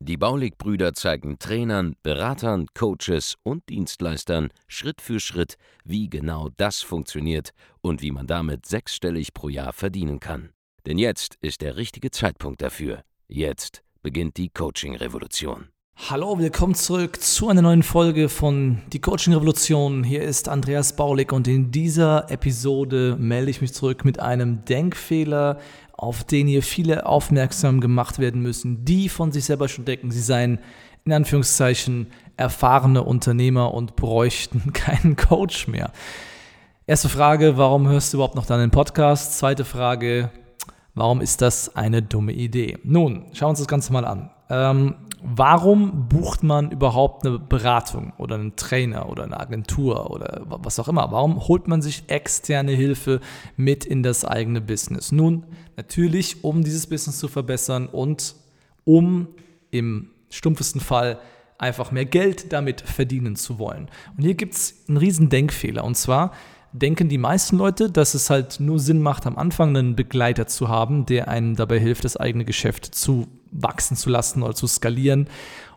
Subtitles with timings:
[0.00, 7.50] Die Baulig-Brüder zeigen Trainern, Beratern, Coaches und Dienstleistern Schritt für Schritt, wie genau das funktioniert
[7.80, 10.50] und wie man damit sechsstellig pro Jahr verdienen kann.
[10.86, 13.02] Denn jetzt ist der richtige Zeitpunkt dafür.
[13.28, 15.68] Jetzt beginnt die Coaching-Revolution.
[16.08, 20.02] Hallo, willkommen zurück zu einer neuen Folge von Die Coaching Revolution.
[20.02, 25.60] Hier ist Andreas Baulig und in dieser Episode melde ich mich zurück mit einem Denkfehler,
[26.00, 30.22] auf den hier viele aufmerksam gemacht werden müssen, die von sich selber schon denken, sie
[30.22, 30.58] seien
[31.04, 32.06] in Anführungszeichen
[32.38, 35.92] erfahrene Unternehmer und bräuchten keinen Coach mehr.
[36.86, 39.38] Erste Frage, warum hörst du überhaupt noch deinen Podcast?
[39.38, 40.30] Zweite Frage,
[40.94, 42.78] warum ist das eine dumme Idee?
[42.82, 44.30] Nun, schauen wir uns das Ganze mal an.
[44.48, 50.78] Ähm, warum bucht man überhaupt eine Beratung oder einen Trainer oder eine Agentur oder was
[50.78, 51.10] auch immer?
[51.12, 53.20] Warum holt man sich externe Hilfe
[53.56, 55.12] mit in das eigene Business?
[55.12, 55.44] Nun,
[55.76, 58.34] natürlich, um dieses Business zu verbessern und
[58.84, 59.28] um
[59.70, 61.18] im stumpfesten Fall
[61.58, 63.88] einfach mehr Geld damit verdienen zu wollen.
[64.16, 66.32] Und hier gibt es einen riesen Denkfehler und zwar,
[66.72, 70.68] denken die meisten Leute, dass es halt nur Sinn macht, am Anfang einen Begleiter zu
[70.68, 75.28] haben, der einem dabei hilft, das eigene Geschäft zu wachsen zu lassen oder zu skalieren.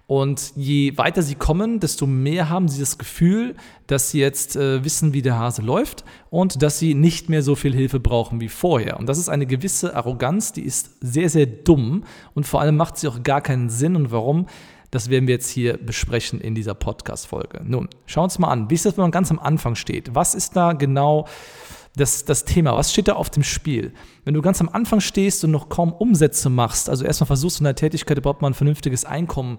[0.05, 3.55] Und je weiter sie kommen, desto mehr haben sie das Gefühl,
[3.87, 7.55] dass sie jetzt äh, wissen, wie der Hase läuft und dass sie nicht mehr so
[7.55, 8.99] viel Hilfe brauchen wie vorher.
[8.99, 12.97] Und das ist eine gewisse Arroganz, die ist sehr, sehr dumm und vor allem macht
[12.97, 13.95] sie auch gar keinen Sinn.
[13.95, 14.47] Und warum?
[14.93, 17.61] Das werden wir jetzt hier besprechen in dieser Podcast-Folge.
[17.65, 20.13] Nun, schauen wir uns mal an, wie ist das, wenn man ganz am Anfang steht?
[20.13, 21.27] Was ist da genau
[21.95, 22.75] das, das Thema?
[22.77, 23.91] Was steht da auf dem Spiel?
[24.23, 27.63] Wenn du ganz am Anfang stehst und noch kaum Umsätze machst, also erstmal versuchst in
[27.63, 29.57] der Tätigkeit überhaupt mal ein vernünftiges Einkommen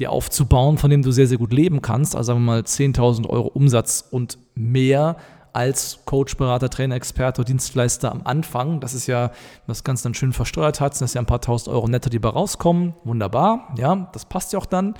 [0.00, 3.28] dir aufzubauen, von dem du sehr, sehr gut leben kannst, also sagen wir mal 10.000
[3.28, 5.18] Euro Umsatz und mehr
[5.54, 8.80] als Coach, Berater, Trainer, Experte, Dienstleister am Anfang.
[8.80, 9.30] Das ist ja,
[9.66, 12.18] das Ganze dann schön versteuert hat, sind das ja ein paar tausend Euro netto, die
[12.18, 12.94] bei rauskommen.
[13.04, 14.94] Wunderbar, ja, das passt ja auch dann.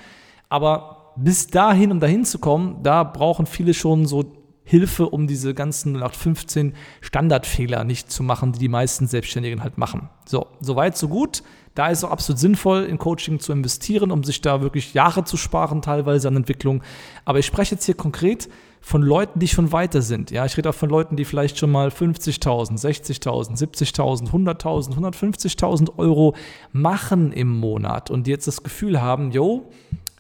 [0.49, 5.55] Aber bis dahin, um dahin zu kommen, da brauchen viele schon so Hilfe, um diese
[5.55, 10.09] ganzen 0815 Standardfehler nicht zu machen, die die meisten Selbstständigen halt machen.
[10.25, 11.43] So, soweit, so gut.
[11.75, 15.25] Da ist es auch absolut sinnvoll, in Coaching zu investieren, um sich da wirklich Jahre
[15.25, 16.83] zu sparen, teilweise an Entwicklung.
[17.25, 18.49] Aber ich spreche jetzt hier konkret
[18.81, 20.31] von Leuten, die schon weiter sind.
[20.31, 25.99] Ja, ich rede auch von Leuten, die vielleicht schon mal 50.000, 60.000, 70.000, 100.000, 150.000
[25.99, 26.37] Euro
[26.73, 29.71] machen im Monat und die jetzt das Gefühl haben, yo,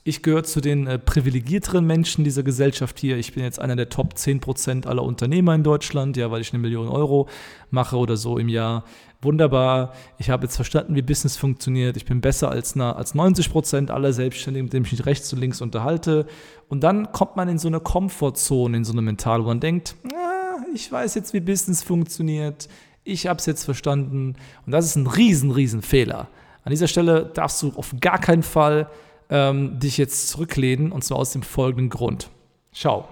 [0.07, 3.17] ich gehöre zu den äh, privilegierteren Menschen dieser Gesellschaft hier.
[3.17, 6.61] Ich bin jetzt einer der Top 10% aller Unternehmer in Deutschland, ja, weil ich eine
[6.61, 7.27] Million Euro
[7.71, 8.85] mache oder so im Jahr.
[9.23, 9.95] Wunderbar.
[10.19, 11.97] Ich habe jetzt verstanden, wie Business funktioniert.
[11.97, 15.39] Ich bin besser als, na, als 90% aller Selbstständigen, mit denen ich mich rechts und
[15.39, 16.27] links unterhalte.
[16.69, 19.97] Und dann kommt man in so eine Komfortzone, in so eine Mental, wo man denkt,
[20.15, 22.69] ah, ich weiß jetzt, wie Business funktioniert.
[23.05, 24.37] Ich habe es jetzt verstanden.
[24.67, 26.29] Und das ist ein riesen, riesen Fehler.
[26.63, 28.91] An dieser Stelle darfst du auf gar keinen Fall
[29.31, 32.31] ähm, dich jetzt zurücklehnen und zwar aus dem folgenden Grund.
[32.73, 33.09] Schau,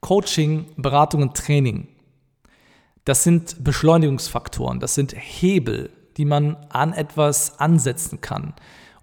[0.00, 1.88] Coaching, Beratung und Training,
[3.04, 8.54] das sind Beschleunigungsfaktoren, das sind Hebel, die man an etwas ansetzen kann.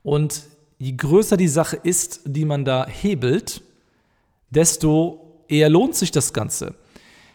[0.03, 0.43] Und
[0.77, 3.61] je größer die Sache ist, die man da hebelt,
[4.49, 6.75] desto eher lohnt sich das Ganze.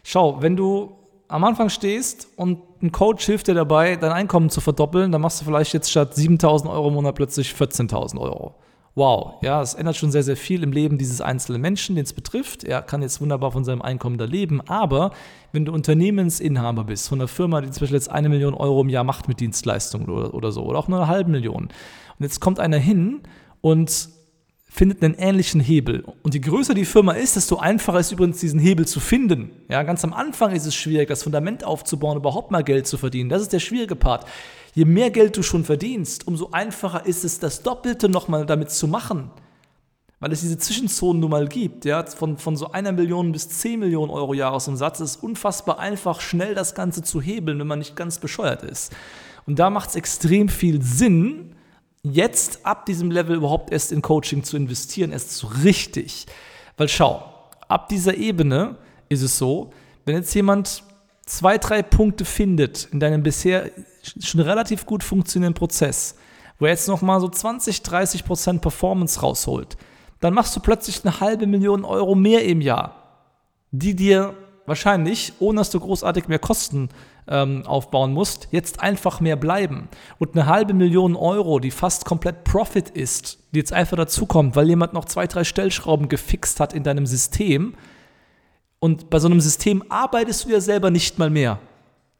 [0.02, 0.96] Schau, wenn du
[1.28, 5.40] am Anfang stehst und ein Coach hilft dir dabei, dein Einkommen zu verdoppeln, dann machst
[5.40, 8.54] du vielleicht jetzt statt 7000 Euro im Monat plötzlich 14.000 Euro.
[8.96, 12.12] Wow, ja, es ändert schon sehr, sehr viel im Leben dieses einzelnen Menschen, den es
[12.12, 12.62] betrifft.
[12.62, 15.10] Er kann jetzt wunderbar von seinem Einkommen da leben, aber
[15.50, 18.88] wenn du Unternehmensinhaber bist von einer Firma, die zum Beispiel jetzt eine Million Euro im
[18.88, 22.40] Jahr macht mit Dienstleistungen oder, oder so, oder auch nur eine halbe Million, und jetzt
[22.40, 23.22] kommt einer hin
[23.60, 24.10] und
[24.74, 26.02] findet einen ähnlichen Hebel.
[26.24, 29.52] Und je größer die Firma ist, desto einfacher ist übrigens diesen Hebel zu finden.
[29.68, 33.28] Ja, ganz am Anfang ist es schwierig, das Fundament aufzubauen, überhaupt mal Geld zu verdienen.
[33.28, 34.26] Das ist der schwierige Part.
[34.74, 38.88] Je mehr Geld du schon verdienst, umso einfacher ist es, das Doppelte nochmal damit zu
[38.88, 39.30] machen.
[40.18, 43.78] Weil es diese Zwischenzonen nun mal gibt, ja, von, von so einer Million bis zehn
[43.78, 48.18] Millionen Euro Jahresumsatz ist unfassbar einfach, schnell das Ganze zu hebeln, wenn man nicht ganz
[48.18, 48.92] bescheuert ist.
[49.46, 51.53] Und da macht es extrem viel Sinn,
[52.04, 56.26] jetzt ab diesem Level überhaupt erst in Coaching zu investieren, erst so richtig.
[56.76, 57.24] Weil schau,
[57.66, 58.76] ab dieser Ebene
[59.08, 59.70] ist es so,
[60.04, 60.84] wenn jetzt jemand
[61.26, 63.70] zwei, drei Punkte findet in deinem bisher
[64.20, 66.16] schon relativ gut funktionierenden Prozess,
[66.58, 69.76] wo er jetzt nochmal so 20, 30 Prozent Performance rausholt,
[70.20, 73.26] dann machst du plötzlich eine halbe Million Euro mehr im Jahr,
[73.70, 74.34] die dir
[74.66, 76.88] wahrscheinlich, ohne dass du großartig mehr Kosten
[77.28, 79.88] ähm, aufbauen musst, jetzt einfach mehr bleiben.
[80.18, 84.68] Und eine halbe Million Euro, die fast komplett Profit ist, die jetzt einfach dazukommt, weil
[84.68, 87.74] jemand noch zwei, drei Stellschrauben gefixt hat in deinem System.
[88.78, 91.58] Und bei so einem System arbeitest du ja selber nicht mal mehr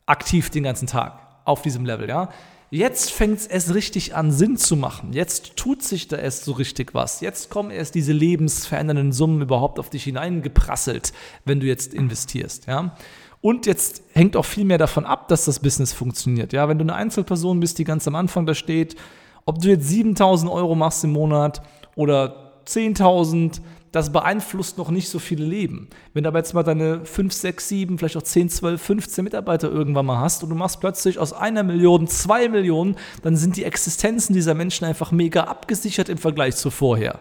[0.06, 2.30] aktiv den ganzen Tag auf diesem Level, ja.
[2.74, 5.12] Jetzt fängt es erst richtig an, Sinn zu machen.
[5.12, 7.20] Jetzt tut sich da erst so richtig was.
[7.20, 11.12] Jetzt kommen erst diese lebensverändernden Summen überhaupt auf dich hineingeprasselt,
[11.44, 12.66] wenn du jetzt investierst.
[12.66, 12.96] Ja?
[13.40, 16.52] Und jetzt hängt auch viel mehr davon ab, dass das Business funktioniert.
[16.52, 16.68] Ja?
[16.68, 18.96] Wenn du eine Einzelperson bist, die ganz am Anfang da steht,
[19.44, 21.62] ob du jetzt 7000 Euro machst im Monat
[21.94, 23.60] oder 10.000,
[23.94, 25.88] das beeinflusst noch nicht so viele Leben.
[26.14, 29.70] Wenn du aber jetzt mal deine 5, 6, 7, vielleicht auch 10, 12, 15 Mitarbeiter
[29.70, 33.62] irgendwann mal hast und du machst plötzlich aus einer Million zwei Millionen, dann sind die
[33.62, 37.20] Existenzen dieser Menschen einfach mega abgesichert im Vergleich zu vorher.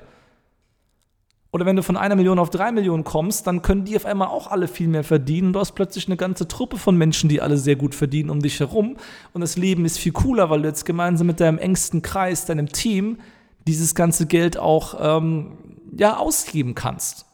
[1.51, 4.29] Oder wenn du von einer Million auf drei Millionen kommst, dann können die auf einmal
[4.29, 5.53] auch alle viel mehr verdienen.
[5.53, 8.59] Du hast plötzlich eine ganze Truppe von Menschen, die alle sehr gut verdienen um dich
[8.59, 8.97] herum.
[9.31, 12.69] Und das Leben ist viel cooler, weil du jetzt gemeinsam mit deinem engsten Kreis, deinem
[12.69, 13.19] Team,
[13.67, 15.51] dieses ganze Geld auch ähm,
[15.97, 17.25] ja, ausgeben kannst.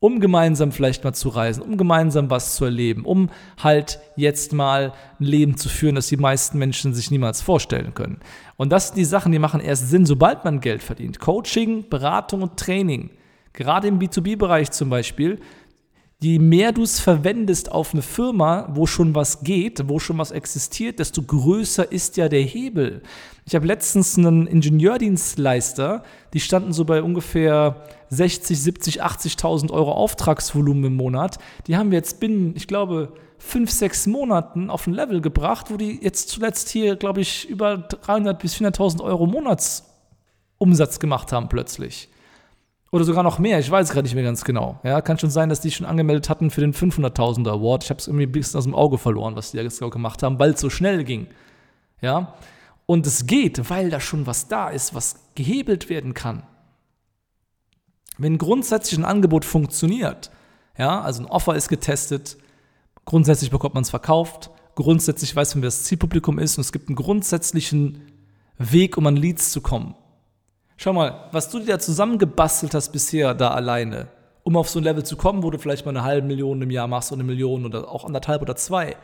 [0.00, 3.30] Um gemeinsam vielleicht mal zu reisen, um gemeinsam was zu erleben, um
[3.62, 8.18] halt jetzt mal ein Leben zu führen, das die meisten Menschen sich niemals vorstellen können.
[8.56, 11.20] Und das sind die Sachen, die machen erst Sinn, sobald man Geld verdient.
[11.20, 13.10] Coaching, Beratung und Training.
[13.52, 15.38] Gerade im B2B-Bereich zum Beispiel
[16.22, 20.30] je mehr du es verwendest auf eine Firma, wo schon was geht, wo schon was
[20.30, 23.02] existiert, desto größer ist ja der Hebel.
[23.44, 30.84] Ich habe letztens einen Ingenieurdienstleister, die standen so bei ungefähr 60, 70, 80.000 Euro Auftragsvolumen
[30.84, 31.38] im Monat.
[31.66, 35.76] Die haben wir jetzt binnen, ich glaube, fünf, sechs Monaten auf ein Level gebracht, wo
[35.76, 42.11] die jetzt zuletzt hier, glaube ich, über 300 bis 400.000 Euro Monatsumsatz gemacht haben plötzlich.
[42.92, 44.78] Oder sogar noch mehr, ich weiß gerade nicht mehr ganz genau.
[44.84, 47.84] Ja, kann schon sein, dass die schon angemeldet hatten für den 500.000er Award.
[47.84, 50.22] Ich habe es irgendwie ein bisschen aus dem Auge verloren, was die da jetzt gemacht
[50.22, 51.26] haben, weil es so schnell ging.
[52.02, 52.34] Ja,
[52.84, 56.42] und es geht, weil da schon was da ist, was gehebelt werden kann.
[58.18, 60.30] Wenn grundsätzlich ein Angebot funktioniert,
[60.76, 62.36] ja, also ein Offer ist getestet,
[63.06, 66.88] grundsätzlich bekommt man es verkauft, grundsätzlich weiß man, wer das Zielpublikum ist und es gibt
[66.88, 68.02] einen grundsätzlichen
[68.58, 69.94] Weg, um an Leads zu kommen.
[70.82, 74.08] Schau mal, was du dir da zusammengebastelt hast bisher da alleine,
[74.42, 76.72] um auf so ein Level zu kommen, wo du vielleicht mal eine halbe Million im
[76.72, 78.96] Jahr machst oder eine Million oder auch anderthalb oder zwei.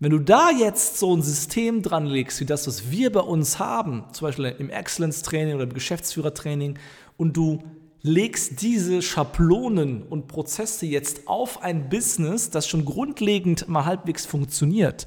[0.00, 3.58] Wenn du da jetzt so ein System dran legst, wie das, was wir bei uns
[3.58, 6.78] haben, zum Beispiel im Excellence-Training oder im Geschäftsführertraining,
[7.18, 7.62] und du
[8.00, 15.06] legst diese Schablonen und Prozesse jetzt auf ein Business, das schon grundlegend mal halbwegs funktioniert,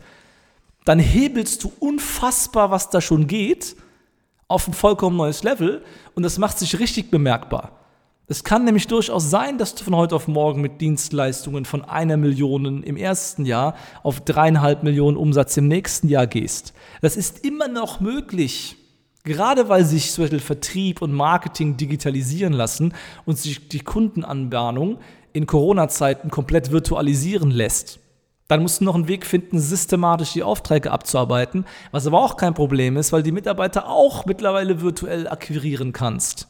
[0.84, 3.76] dann hebelst du unfassbar, was da schon geht
[4.48, 5.84] auf ein vollkommen neues Level
[6.14, 7.72] und das macht sich richtig bemerkbar.
[8.28, 12.18] Es kann nämlich durchaus sein, dass du von heute auf morgen mit Dienstleistungen von einer
[12.18, 16.74] Million im ersten Jahr auf dreieinhalb Millionen Umsatz im nächsten Jahr gehst.
[17.02, 18.78] Das ist immer noch möglich.
[19.24, 22.94] Gerade weil sich zum Beispiel Vertrieb und Marketing digitalisieren lassen
[23.26, 25.00] und sich die Kundenanbahnung
[25.34, 28.00] in Corona-Zeiten komplett virtualisieren lässt.
[28.48, 32.54] Dann musst du noch einen Weg finden, systematisch die Aufträge abzuarbeiten, was aber auch kein
[32.54, 36.48] Problem ist, weil die Mitarbeiter auch mittlerweile virtuell akquirieren kannst.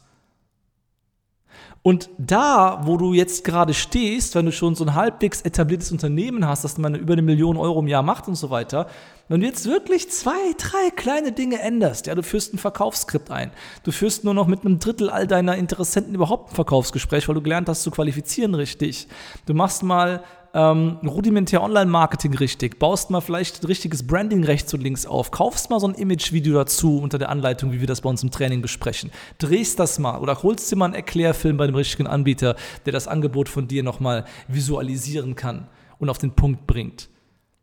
[1.86, 6.44] Und da, wo du jetzt gerade stehst, wenn du schon so ein halbwegs etabliertes Unternehmen
[6.44, 8.88] hast, das man über eine Million Euro im Jahr macht und so weiter,
[9.28, 13.52] wenn du jetzt wirklich zwei, drei kleine Dinge änderst, ja, du führst ein Verkaufsskript ein,
[13.84, 17.42] du führst nur noch mit einem Drittel all deiner Interessenten überhaupt ein Verkaufsgespräch, weil du
[17.42, 19.06] gelernt hast zu qualifizieren richtig.
[19.46, 20.24] Du machst mal
[20.56, 25.68] ähm, rudimentär Online-Marketing richtig, baust mal vielleicht ein richtiges Branding rechts und links auf, kaufst
[25.68, 28.62] mal so ein Image-Video dazu unter der Anleitung, wie wir das bei uns im Training
[28.62, 32.94] besprechen, drehst das mal oder holst dir mal einen Erklärfilm bei dem richtigen Anbieter, der
[32.94, 37.10] das Angebot von dir nochmal visualisieren kann und auf den Punkt bringt.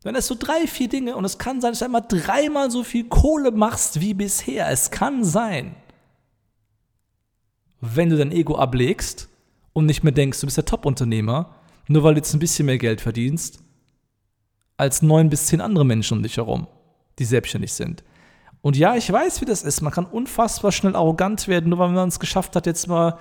[0.04, 2.84] Wenn es so drei, vier Dinge und es kann sein, dass du einmal dreimal so
[2.84, 4.70] viel Kohle machst wie bisher.
[4.70, 5.74] Es kann sein,
[7.80, 9.28] wenn du dein Ego ablegst
[9.72, 11.56] und nicht mehr denkst, du bist der Top-Unternehmer,
[11.88, 13.62] nur weil du jetzt ein bisschen mehr Geld verdienst,
[14.76, 16.66] als neun bis zehn andere Menschen um dich herum,
[17.18, 18.02] die selbstständig sind.
[18.62, 19.82] Und ja, ich weiß, wie das ist.
[19.82, 23.18] Man kann unfassbar schnell arrogant werden, nur weil man es geschafft hat, jetzt mal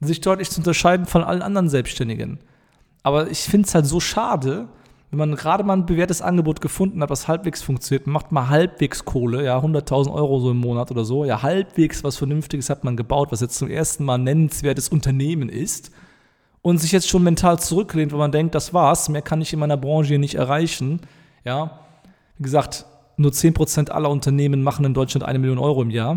[0.00, 2.38] sich deutlich zu unterscheiden von allen anderen Selbstständigen.
[3.02, 4.68] Aber ich finde es halt so schade,
[5.10, 8.48] wenn man gerade mal ein bewährtes Angebot gefunden hat, was halbwegs funktioniert, man macht mal
[8.48, 12.84] halbwegs Kohle, ja, 100.000 Euro so im Monat oder so, ja, halbwegs was Vernünftiges hat
[12.84, 15.90] man gebaut, was jetzt zum ersten Mal ein nennenswertes Unternehmen ist
[16.62, 19.58] und sich jetzt schon mental zurücklehnt, weil man denkt, das war's, mehr kann ich in
[19.58, 21.00] meiner Branche hier nicht erreichen.
[21.44, 21.80] Ja,
[22.36, 22.86] wie gesagt,
[23.16, 26.12] nur 10% aller Unternehmen machen in Deutschland eine Million Euro im Jahr.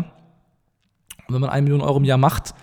[1.26, 2.54] Und wenn man eine Million Euro im Jahr macht,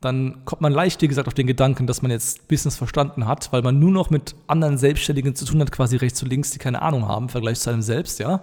[0.00, 3.52] dann kommt man leicht, wie gesagt, auf den Gedanken, dass man jetzt Business verstanden hat,
[3.52, 6.58] weil man nur noch mit anderen Selbstständigen zu tun hat, quasi rechts und links, die
[6.58, 8.42] keine Ahnung haben im Vergleich zu einem selbst, ja.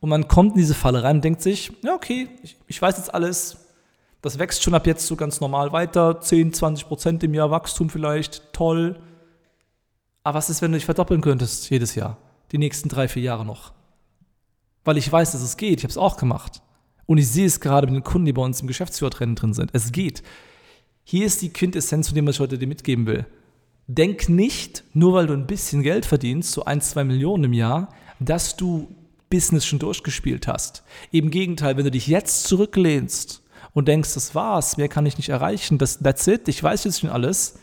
[0.00, 2.96] Und man kommt in diese Falle rein und denkt sich, ja, okay, ich, ich weiß
[2.96, 3.65] jetzt alles,
[4.22, 7.90] das wächst schon ab jetzt so ganz normal weiter, 10, 20 Prozent im Jahr Wachstum
[7.90, 9.00] vielleicht, toll.
[10.22, 12.18] Aber was ist, wenn du dich verdoppeln könntest jedes Jahr,
[12.52, 13.72] die nächsten drei, vier Jahre noch?
[14.84, 16.62] Weil ich weiß, dass es geht, ich habe es auch gemacht.
[17.06, 19.70] Und ich sehe es gerade mit den Kunden, die bei uns im Geschäftsführertraining drin sind.
[19.72, 20.22] Es geht.
[21.04, 23.26] Hier ist die Quintessenz von dem, was ich heute dir mitgeben will.
[23.86, 27.90] Denk nicht, nur weil du ein bisschen Geld verdienst, so ein, zwei Millionen im Jahr,
[28.18, 28.88] dass du
[29.30, 30.82] Business schon durchgespielt hast.
[31.12, 33.42] Im Gegenteil, wenn du dich jetzt zurücklehnst
[33.76, 37.00] und denkst, das war's, mehr kann ich nicht erreichen, das, that's it, ich weiß jetzt
[37.00, 37.58] schon alles,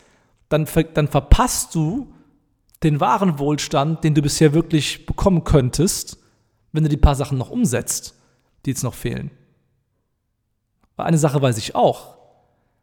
[0.47, 2.13] dann, dann verpasst du
[2.83, 6.19] den wahren Wohlstand, den du bisher wirklich bekommen könntest,
[6.71, 8.13] wenn du die paar Sachen noch umsetzt,
[8.63, 9.31] die jetzt noch fehlen.
[10.97, 12.15] Weil eine Sache weiß ich auch.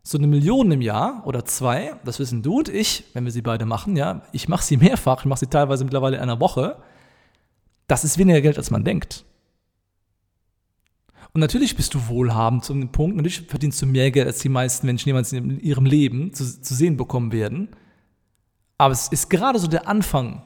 [0.02, 3.42] So eine Million im Jahr oder zwei, das wissen du und ich, wenn wir sie
[3.42, 6.78] beide machen, ja, ich mache sie mehrfach, ich mache sie teilweise mittlerweile in einer Woche,
[7.86, 9.24] das ist weniger Geld, als man denkt.
[11.32, 14.48] Und natürlich bist du wohlhabend zu einem Punkt, natürlich verdienst du mehr Geld, als die
[14.48, 17.68] meisten Menschen jemals in ihrem Leben zu, zu sehen bekommen werden.
[18.78, 20.42] Aber es ist gerade so der Anfang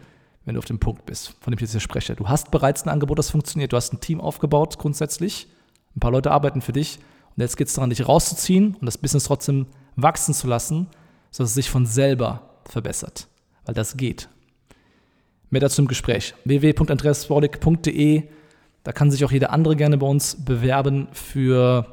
[0.45, 2.15] wenn du auf dem Punkt bist, von dem ich jetzt hier spreche.
[2.15, 3.73] Du hast bereits ein Angebot, das funktioniert.
[3.73, 5.47] Du hast ein Team aufgebaut grundsätzlich.
[5.95, 6.99] Ein paar Leute arbeiten für dich.
[7.35, 10.87] Und jetzt geht es daran, dich rauszuziehen und das Business trotzdem wachsen zu lassen,
[11.31, 13.27] sodass es sich von selber verbessert.
[13.65, 14.29] Weil das geht.
[15.49, 16.33] Mehr dazu im Gespräch.
[16.45, 18.23] www.andreasborlik.de
[18.83, 21.85] Da kann sich auch jeder andere gerne bei uns bewerben für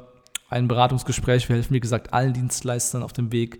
[0.49, 1.49] ein Beratungsgespräch.
[1.49, 3.59] Wir helfen, wie gesagt, allen Dienstleistern auf dem Weg,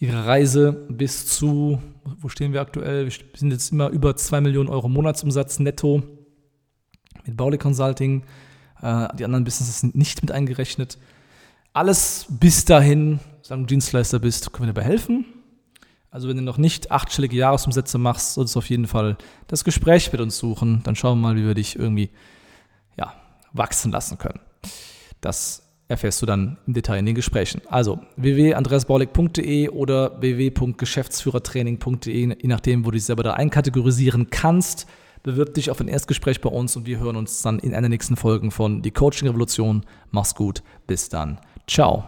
[0.00, 1.80] ihre Reise bis zu,
[2.18, 3.04] wo stehen wir aktuell?
[3.04, 6.02] Wir sind jetzt immer über 2 Millionen Euro Monatsumsatz netto
[7.26, 8.22] mit Bauli Consulting.
[8.80, 10.98] Äh, die anderen Businesses sind nicht mit eingerechnet.
[11.74, 15.26] Alles bis dahin, sagen du Dienstleister bist, können wir dir dabei helfen.
[16.10, 20.10] Also wenn du noch nicht achtstellige Jahresumsätze machst, solltest du auf jeden Fall das Gespräch
[20.10, 20.80] mit uns suchen.
[20.82, 22.10] Dann schauen wir mal, wie wir dich irgendwie
[22.96, 23.12] ja,
[23.52, 24.40] wachsen lassen können.
[25.20, 27.60] Das erfährst du dann im Detail in den Gesprächen.
[27.68, 34.86] Also www.andreasbaulig.de oder www.geschäftsführertraining.de, je nachdem, wo du dich selber da einkategorisieren kannst.
[35.22, 38.16] Bewirb dich auf ein Erstgespräch bei uns und wir hören uns dann in einer nächsten
[38.16, 39.84] Folge von Die Coaching Revolution.
[40.10, 41.38] Mach's gut, bis dann.
[41.66, 42.04] Ciao.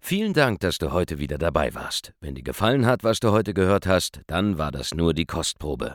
[0.00, 2.12] Vielen Dank, dass du heute wieder dabei warst.
[2.20, 5.94] Wenn dir gefallen hat, was du heute gehört hast, dann war das nur die Kostprobe.